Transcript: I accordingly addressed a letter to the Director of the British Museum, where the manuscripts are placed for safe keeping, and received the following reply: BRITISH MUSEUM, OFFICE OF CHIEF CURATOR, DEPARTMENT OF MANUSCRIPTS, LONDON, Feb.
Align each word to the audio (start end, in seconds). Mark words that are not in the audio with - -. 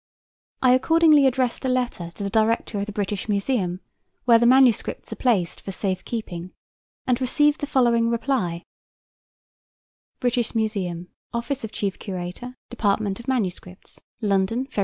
I 0.63 0.73
accordingly 0.73 1.27
addressed 1.27 1.63
a 1.63 1.69
letter 1.69 2.09
to 2.09 2.23
the 2.23 2.29
Director 2.31 2.79
of 2.79 2.87
the 2.87 2.91
British 2.91 3.29
Museum, 3.29 3.81
where 4.25 4.39
the 4.39 4.47
manuscripts 4.47 5.13
are 5.13 5.15
placed 5.15 5.61
for 5.61 5.71
safe 5.71 6.03
keeping, 6.05 6.53
and 7.05 7.21
received 7.21 7.61
the 7.61 7.67
following 7.67 8.09
reply: 8.09 8.63
BRITISH 10.19 10.55
MUSEUM, 10.55 11.09
OFFICE 11.33 11.63
OF 11.63 11.71
CHIEF 11.71 11.99
CURATOR, 11.99 12.55
DEPARTMENT 12.71 13.19
OF 13.19 13.27
MANUSCRIPTS, 13.27 13.99
LONDON, 14.21 14.65
Feb. 14.69 14.79